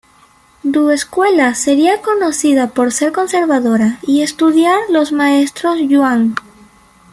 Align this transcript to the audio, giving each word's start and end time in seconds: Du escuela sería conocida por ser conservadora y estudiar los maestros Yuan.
Du 0.63 0.89
escuela 0.89 1.53
sería 1.53 2.01
conocida 2.01 2.69
por 2.69 2.91
ser 2.91 3.11
conservadora 3.11 3.99
y 4.01 4.23
estudiar 4.23 4.79
los 4.89 5.11
maestros 5.11 5.77
Yuan. 5.79 6.33